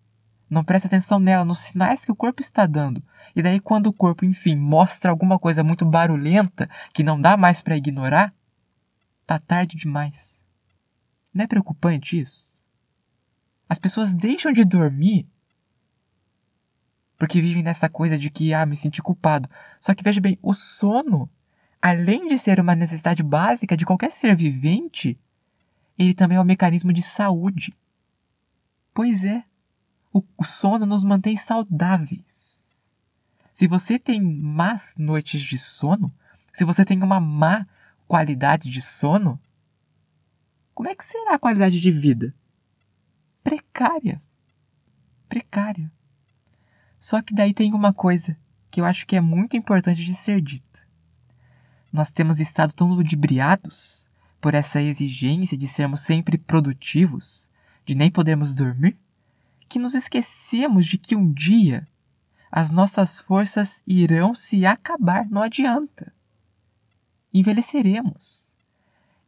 Não 0.49 0.63
presta 0.63 0.87
atenção 0.87 1.19
nela, 1.19 1.43
nos 1.43 1.59
sinais 1.59 2.05
que 2.05 2.11
o 2.11 2.15
corpo 2.15 2.41
está 2.41 2.65
dando. 2.65 3.03
E 3.35 3.41
daí, 3.41 3.59
quando 3.59 3.87
o 3.87 3.93
corpo, 3.93 4.23
enfim, 4.23 4.55
mostra 4.55 5.11
alguma 5.11 5.37
coisa 5.37 5.63
muito 5.63 5.85
barulhenta 5.85 6.69
que 6.93 7.03
não 7.03 7.19
dá 7.19 7.35
mais 7.35 7.61
para 7.61 7.75
ignorar, 7.75 8.33
tá 9.25 9.37
tarde 9.37 9.75
demais. 9.75 10.41
Não 11.33 11.43
é 11.43 11.47
preocupante 11.47 12.17
isso? 12.17 12.65
As 13.67 13.77
pessoas 13.77 14.15
deixam 14.15 14.53
de 14.53 14.63
dormir 14.63 15.27
porque 17.17 17.41
vivem 17.41 17.63
nessa 17.63 17.89
coisa 17.89 18.17
de 18.17 18.29
que, 18.29 18.53
ah, 18.53 18.65
me 18.65 18.75
senti 18.75 19.01
culpado. 19.01 19.49
Só 19.79 19.93
que 19.93 20.03
veja 20.03 20.21
bem, 20.21 20.37
o 20.41 20.53
sono 20.53 21.29
além 21.81 22.27
de 22.27 22.37
ser 22.37 22.59
uma 22.59 22.75
necessidade 22.75 23.23
básica 23.23 23.77
de 23.77 23.85
qualquer 23.85 24.11
ser 24.11 24.35
vivente, 24.35 25.19
ele 25.97 26.13
também 26.13 26.37
é 26.37 26.41
um 26.41 26.45
mecanismo 26.45 26.91
de 26.91 27.01
saúde. 27.01 27.75
Pois 28.93 29.23
é, 29.23 29.43
o, 30.11 30.23
sono 30.43 30.85
nos 30.85 31.03
mantém 31.03 31.37
saudáveis. 31.37 32.77
Se 33.53 33.67
você 33.67 33.97
tem 33.97 34.21
más 34.21 34.95
noites 34.97 35.41
de 35.41 35.57
sono, 35.57 36.13
se 36.53 36.63
você 36.63 36.83
tem 36.83 37.01
uma 37.01 37.19
má 37.19 37.65
qualidade 38.07 38.69
de 38.69 38.81
sono, 38.81 39.39
como 40.73 40.89
é 40.89 40.95
que 40.95 41.05
será 41.05 41.35
a 41.35 41.39
qualidade 41.39 41.79
de 41.79 41.91
vida? 41.91 42.33
Precária. 43.43 44.21
Precária. 45.27 45.91
Só 46.99 47.21
que 47.21 47.33
daí 47.33 47.53
tem 47.53 47.73
uma 47.73 47.93
coisa 47.93 48.37
que 48.69 48.81
eu 48.81 48.85
acho 48.85 49.05
que 49.05 49.15
é 49.15 49.21
muito 49.21 49.55
importante 49.55 50.03
de 50.03 50.13
ser 50.13 50.41
dita 50.41 50.67
nós 51.91 52.11
temos 52.11 52.39
estado 52.39 52.73
tão 52.73 52.89
ludibriados 52.89 54.09
por 54.39 54.53
essa 54.53 54.81
exigência 54.81 55.57
de 55.57 55.67
sermos 55.67 56.01
sempre 56.01 56.37
produtivos, 56.37 57.49
de 57.85 57.95
nem 57.95 58.11
podermos 58.11 58.53
dormir, 58.53 58.97
que 59.67 59.79
nos 59.79 59.95
esquecemos 59.95 60.85
de 60.85 60.97
que 60.97 61.15
um 61.15 61.31
dia 61.31 61.87
as 62.51 62.69
nossas 62.69 63.19
forças 63.19 63.81
irão 63.85 64.33
se 64.33 64.65
acabar, 64.65 65.27
não 65.29 65.41
adianta. 65.41 66.13
Envelheceremos. 67.33 68.53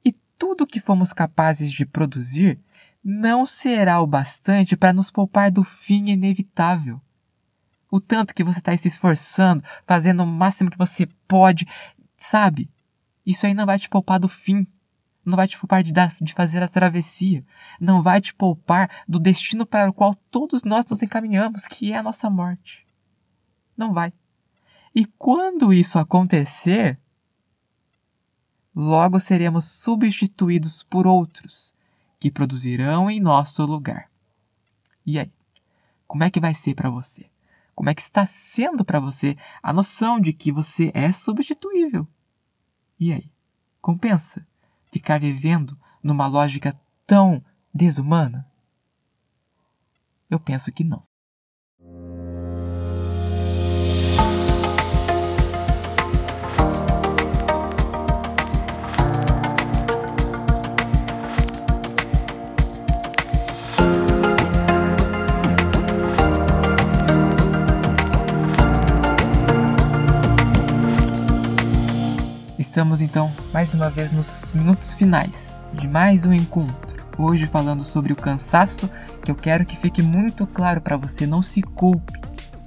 E 0.05 0.13
tudo 0.37 0.67
que 0.67 0.79
fomos 0.79 1.11
capazes 1.11 1.71
de 1.71 1.85
produzir 1.85 2.59
não 3.03 3.45
será 3.45 3.99
o 3.99 4.07
bastante 4.07 4.77
para 4.77 4.93
nos 4.93 5.11
poupar 5.11 5.51
do 5.51 5.63
fim 5.63 6.09
inevitável. 6.09 7.01
O 7.91 7.99
tanto 7.99 8.33
que 8.33 8.43
você 8.43 8.59
está 8.59 8.75
se 8.77 8.87
esforçando, 8.87 9.63
fazendo 9.85 10.23
o 10.23 10.27
máximo 10.27 10.69
que 10.69 10.77
você 10.77 11.07
pode, 11.27 11.65
Sabe? 12.19 12.69
Isso 13.25 13.45
aí 13.47 13.53
não 13.53 13.65
vai 13.65 13.79
te 13.79 13.89
poupar 13.89 14.19
do 14.19 14.27
fim. 14.27 14.67
Não 15.25 15.35
vai 15.35 15.47
te 15.47 15.57
poupar 15.57 15.81
de, 15.81 15.93
dar, 15.93 16.13
de 16.21 16.33
fazer 16.33 16.61
a 16.61 16.67
travessia. 16.67 17.45
Não 17.79 18.01
vai 18.01 18.19
te 18.19 18.33
poupar 18.33 18.89
do 19.07 19.19
destino 19.19 19.65
para 19.65 19.89
o 19.89 19.93
qual 19.93 20.13
todos 20.29 20.63
nós 20.63 20.85
nos 20.89 21.01
encaminhamos, 21.01 21.65
que 21.65 21.91
é 21.91 21.97
a 21.97 22.03
nossa 22.03 22.29
morte. 22.29 22.85
Não 23.77 23.93
vai. 23.93 24.11
E 24.93 25.05
quando 25.05 25.71
isso 25.71 25.97
acontecer, 25.97 26.99
logo 28.75 29.19
seremos 29.19 29.65
substituídos 29.65 30.83
por 30.83 31.07
outros 31.07 31.73
que 32.19 32.31
produzirão 32.31 33.09
em 33.09 33.19
nosso 33.19 33.63
lugar. 33.65 34.09
E 35.05 35.17
aí? 35.17 35.31
Como 36.05 36.23
é 36.23 36.29
que 36.29 36.39
vai 36.39 36.53
ser 36.53 36.73
para 36.73 36.89
você? 36.89 37.28
Como 37.79 37.89
é 37.89 37.95
que 37.95 38.01
está 38.01 38.25
sendo 38.25 38.83
para 38.83 38.99
você 38.99 39.37
a 39.63 39.71
noção 39.71 40.19
de 40.19 40.33
que 40.33 40.51
você 40.51 40.91
é 40.93 41.13
substituível? 41.13 42.05
E 42.99 43.13
aí? 43.13 43.31
Compensa 43.81 44.45
ficar 44.91 45.17
vivendo 45.17 45.79
numa 46.03 46.27
lógica 46.27 46.77
tão 47.07 47.41
desumana? 47.73 48.45
Eu 50.29 50.41
penso 50.41 50.73
que 50.73 50.83
não. 50.83 51.07
Estamos 72.79 73.01
então 73.01 73.29
mais 73.53 73.73
uma 73.73 73.89
vez 73.89 74.09
nos 74.09 74.53
minutos 74.53 74.93
finais 74.93 75.67
de 75.73 75.85
mais 75.85 76.25
um 76.25 76.31
encontro. 76.31 76.95
Hoje 77.17 77.45
falando 77.45 77.83
sobre 77.83 78.13
o 78.13 78.15
cansaço, 78.15 78.89
que 79.21 79.29
eu 79.29 79.35
quero 79.35 79.65
que 79.65 79.75
fique 79.75 80.01
muito 80.01 80.47
claro 80.47 80.79
para 80.79 80.95
você, 80.95 81.27
não 81.27 81.41
se 81.41 81.61
culpe 81.61 82.13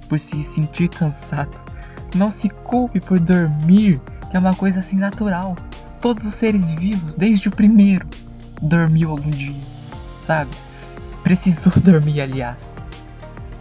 por 0.07 0.19
se 0.19 0.43
sentir 0.43 0.87
cansado. 0.89 1.59
Não 2.13 2.29
se 2.29 2.47
culpe 2.47 2.99
por 3.01 3.19
dormir, 3.19 3.99
que 4.29 4.37
é 4.37 4.39
uma 4.39 4.53
coisa 4.53 4.81
assim 4.81 4.97
natural. 4.97 5.57
Todos 5.99 6.27
os 6.27 6.35
seres 6.35 6.73
vivos, 6.73 7.15
desde 7.15 7.47
o 7.47 7.51
primeiro, 7.51 8.07
dormiu 8.61 9.09
algum 9.09 9.31
dia, 9.31 9.59
sabe? 10.19 10.51
Precisou 11.23 11.73
dormir, 11.81 12.21
aliás. 12.21 12.75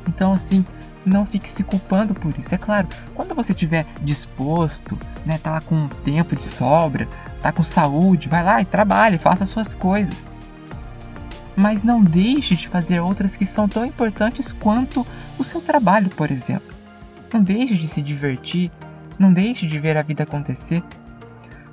Então 0.06 0.34
assim, 0.34 0.62
não 1.04 1.26
fique 1.26 1.50
se 1.50 1.62
culpando 1.62 2.14
por 2.14 2.32
isso. 2.38 2.54
É 2.54 2.58
claro, 2.58 2.88
quando 3.14 3.34
você 3.34 3.52
estiver 3.52 3.84
disposto, 4.02 4.98
né, 5.26 5.38
tá 5.38 5.52
lá 5.52 5.60
com 5.60 5.88
tempo 6.04 6.36
de 6.36 6.42
sobra, 6.42 7.08
tá 7.40 7.52
com 7.52 7.62
saúde, 7.62 8.28
vai 8.28 8.42
lá 8.42 8.60
e 8.62 8.64
trabalhe, 8.64 9.18
faça 9.18 9.44
suas 9.46 9.74
coisas. 9.74 10.40
Mas 11.54 11.82
não 11.82 12.02
deixe 12.02 12.56
de 12.56 12.68
fazer 12.68 13.00
outras 13.00 13.36
que 13.36 13.44
são 13.44 13.68
tão 13.68 13.84
importantes 13.84 14.52
quanto 14.52 15.06
o 15.38 15.44
seu 15.44 15.60
trabalho, 15.60 16.08
por 16.10 16.30
exemplo. 16.30 16.72
Não 17.32 17.42
deixe 17.42 17.74
de 17.74 17.88
se 17.88 18.00
divertir, 18.00 18.70
não 19.18 19.32
deixe 19.32 19.66
de 19.66 19.78
ver 19.78 19.96
a 19.96 20.02
vida 20.02 20.22
acontecer. 20.22 20.82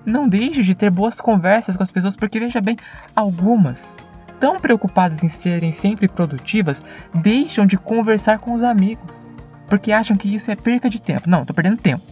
Não 0.06 0.28
deixe 0.28 0.64
de 0.64 0.74
ter 0.74 0.90
boas 0.90 1.20
conversas 1.20 1.78
com 1.78 1.84
as 1.84 1.92
pessoas, 1.92 2.16
porque 2.16 2.40
veja 2.40 2.62
bem, 2.62 2.78
algumas 3.16 4.09
tão 4.40 4.58
preocupadas 4.60 5.24
em 5.24 5.28
serem 5.28 5.72
sempre 5.72 6.08
produtivas, 6.08 6.82
deixam 7.14 7.66
de 7.66 7.78
conversar 7.78 8.40
com 8.40 8.54
os 8.54 8.64
amigos, 8.64 9.32
porque 9.68 9.92
acham 9.92 10.18
que 10.18 10.34
isso 10.34 10.50
é 10.50 10.56
perca 10.56 10.90
de 10.90 11.02
tempo. 11.02 11.30
Não, 11.30 11.46
tô 11.46 11.54
perdendo 11.54 11.82
tempo. 11.82 12.04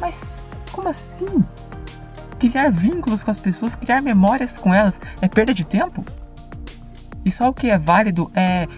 Mas 0.00 0.24
como 0.70 0.88
assim? 0.88 1.44
Criar 2.38 2.70
vínculos 2.70 3.24
com 3.24 3.30
as 3.30 3.40
pessoas, 3.40 3.74
criar 3.74 4.00
memórias 4.00 4.56
com 4.56 4.72
elas 4.72 5.00
é 5.20 5.28
perda 5.28 5.52
de 5.52 5.64
tempo? 5.64 6.04
E 7.24 7.30
só 7.30 7.48
o 7.48 7.54
que 7.54 7.68
é 7.68 7.76
válido 7.76 8.30
é 8.34 8.68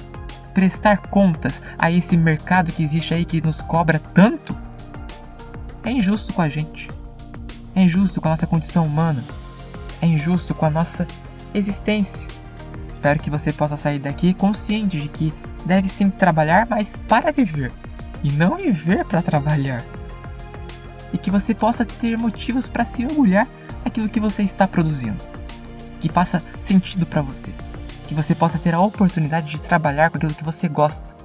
prestar 0.55 0.99
contas 1.09 1.61
a 1.79 1.91
esse 1.91 2.17
mercado 2.17 2.73
que 2.73 2.83
existe 2.83 3.15
aí 3.15 3.25
que 3.25 3.41
nos 3.41 3.61
cobra 3.61 3.99
tanto? 3.99 4.57
É 5.85 5.91
injusto 5.91 6.33
com 6.33 6.43
a 6.43 6.49
gente. 6.49 6.89
É 7.75 7.83
injusto 7.83 8.21
com 8.21 8.29
a 8.29 8.31
nossa 8.33 8.47
condição 8.47 8.87
humana. 8.87 9.23
É 10.01 10.07
injusto 10.07 10.55
com 10.55 10.67
a 10.67 10.71
nossa 10.71 11.07
existência. 11.55 12.27
Espero 12.93 13.19
que 13.19 13.31
você 13.31 13.53
possa 13.53 13.77
sair 13.77 13.99
daqui 13.99 14.35
consciente 14.35 14.99
de 14.99 15.09
que 15.09 15.33
deve 15.65 15.89
sim 15.89 16.11
trabalhar, 16.11 16.67
mas 16.69 16.99
para 17.09 17.33
viver, 17.33 17.73
e 18.23 18.31
não 18.33 18.57
viver 18.57 19.05
para 19.05 19.23
trabalhar. 19.23 19.83
E 21.13 21.19
que 21.19 21.31
você 21.31 21.55
possa 21.55 21.85
ter 21.85 22.17
motivos 22.19 22.69
para 22.69 22.85
se 22.85 23.05
orgulhar 23.05 23.47
daquilo 23.85 24.09
que 24.09 24.21
você 24.21 24.43
está 24.43 24.69
produzindo, 24.69 25.23
que 26.01 26.09
faça 26.09 26.43
sentido 26.59 27.07
para 27.07 27.23
você, 27.23 27.51
que 28.07 28.15
você 28.15 28.35
possa 28.35 28.59
ter 28.59 28.75
a 28.75 28.81
oportunidade 28.81 29.49
de 29.49 29.63
trabalhar 29.63 30.11
com 30.11 30.19
aquilo 30.19 30.35
que 30.35 30.45
você 30.45 30.69
gosta, 30.69 31.17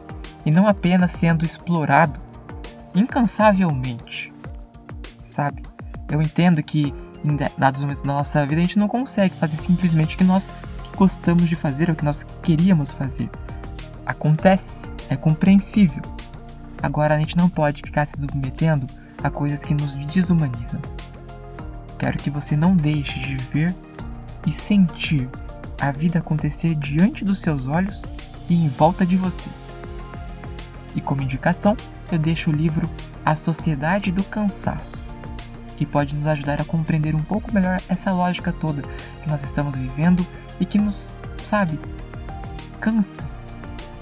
e 0.46 0.51
não 0.51 0.67
apenas 0.67 1.12
sendo 1.12 1.46
explorado 1.46 2.20
incansavelmente. 2.94 4.32
Sabe? 5.25 5.63
Eu 6.10 6.22
entendo 6.22 6.63
que 6.63 6.94
em 7.25 7.38
dados 7.57 7.81
momentos 7.81 8.03
da 8.03 8.13
nossa 8.13 8.45
vida, 8.45 8.61
a 8.61 8.61
gente 8.61 8.79
não 8.79 8.88
consegue 8.88 9.33
fazer 9.35 9.57
simplesmente 9.57 10.15
o 10.15 10.17
que 10.17 10.23
nós 10.23 10.47
gostamos 10.95 11.49
de 11.49 11.55
fazer, 11.55 11.89
o 11.89 11.95
que 11.95 12.05
nós 12.05 12.23
queríamos 12.43 12.93
fazer. 12.93 13.29
Acontece, 14.05 14.85
é 15.09 15.15
compreensível. 15.15 16.03
Agora 16.81 17.15
a 17.15 17.19
gente 17.19 17.35
não 17.35 17.49
pode 17.49 17.81
ficar 17.81 18.05
se 18.05 18.19
submetendo 18.21 18.85
a 19.23 19.29
coisas 19.29 19.63
que 19.63 19.73
nos 19.73 19.95
desumanizam. 19.95 20.79
Quero 21.97 22.17
que 22.19 22.29
você 22.29 22.55
não 22.55 22.75
deixe 22.75 23.19
de 23.19 23.35
ver 23.35 23.73
e 24.45 24.51
sentir 24.51 25.27
a 25.81 25.91
vida 25.91 26.19
acontecer 26.19 26.75
diante 26.75 27.25
dos 27.25 27.39
seus 27.39 27.67
olhos 27.67 28.05
e 28.47 28.53
em 28.53 28.69
volta 28.69 29.05
de 29.05 29.17
você. 29.17 29.49
E 30.95 31.01
como 31.01 31.23
indicação, 31.23 31.75
eu 32.11 32.19
deixo 32.19 32.51
o 32.51 32.53
livro 32.53 32.89
A 33.25 33.35
Sociedade 33.35 34.11
do 34.11 34.23
Cansaço 34.23 35.14
que 35.75 35.85
pode 35.85 36.13
nos 36.13 36.25
ajudar 36.25 36.61
a 36.61 36.65
compreender 36.65 37.15
um 37.15 37.23
pouco 37.23 37.53
melhor 37.53 37.81
essa 37.89 38.11
lógica 38.11 38.51
toda 38.51 38.81
que 38.81 39.29
nós 39.29 39.43
estamos 39.43 39.77
vivendo 39.77 40.25
e 40.59 40.65
que 40.65 40.77
nos, 40.77 41.21
sabe, 41.45 41.79
cansa, 42.79 43.23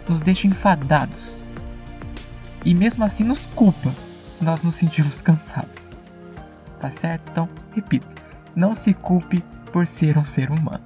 nos 0.08 0.22
deixa 0.22 0.48
enfadados. 0.48 1.52
E 2.66 2.74
mesmo 2.74 3.04
assim 3.04 3.24
nos 3.24 3.46
culpa 3.48 3.92
se 4.32 4.44
nós 4.44 4.62
nos 4.62 4.76
sentirmos 4.76 5.22
cansados. 5.24 5.90
Tá 6.80 6.92
certo? 6.92 7.30
Então, 7.30 7.50
repito, 7.74 8.16
não 8.56 8.76
se 8.76 8.94
culpe 8.94 9.44
por 9.72 9.88
ser 9.88 10.18
um 10.18 10.26
ser 10.26 10.52
humano. 10.52 10.84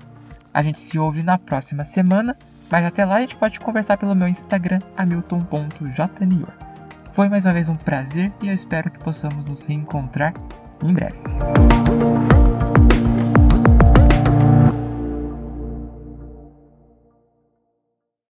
A 0.54 0.63
gente 0.63 0.80
se 0.80 0.97
ouve 0.97 1.21
na 1.21 1.38
próxima 1.38 1.84
semana, 1.84 2.36
mas 2.69 2.86
até 2.86 3.06
lá 3.06 3.15
a 3.15 3.21
gente 3.21 3.36
pode 3.36 3.60
conversar 3.60 3.97
pelo 3.97 4.15
meu 4.15 4.28
Instagram, 4.28 4.80
hamilton.jnior. 4.95 6.52
Foi 7.13 7.30
mais 7.30 7.45
uma 7.45 7.54
vez 7.54 7.67
um 7.67 7.76
prazer 7.76 8.32
e 8.43 8.47
eu 8.47 8.54
espero 8.54 8.91
que 8.91 9.00
possamos 9.00 9.47
nos 9.47 9.65
reencontrar 9.65 10.34
em 10.84 10.94
breve. 10.94 12.47